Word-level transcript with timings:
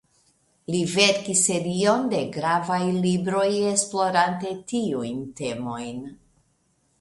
Li 0.75 0.77
verkis 0.93 1.43
serion 1.49 2.07
de 2.13 2.21
gravaj 2.37 2.79
libroj 3.03 3.45
esplorante 3.73 4.55
tiujn 4.73 5.21
temojn. 5.43 6.03